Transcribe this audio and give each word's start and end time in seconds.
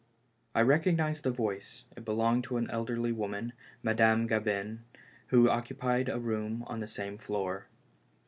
I 0.55 0.61
recognized 0.61 1.23
the 1.25 1.29
voice; 1.29 1.85
it 1.95 2.03
belonged 2.03 2.43
to 2.45 2.57
an 2.57 2.67
elderly 2.71 3.11
woman, 3.11 3.53
Madame 3.83 4.25
Gabin, 4.25 4.79
who 5.27 5.47
occupied 5.47 6.09
a 6.09 6.17
room 6.17 6.63
on 6.65 6.79
the 6.79 6.87
same 6.87 7.19
floor. 7.19 7.67